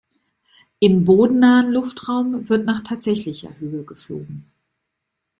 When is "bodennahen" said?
1.05-1.71